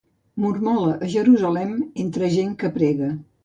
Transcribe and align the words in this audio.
Mormola 0.45 0.95
a 0.95 1.11
Jerusalem, 1.17 1.77
entre 2.07 2.33
gent 2.41 2.61
que 2.61 2.77
prega. 2.83 3.15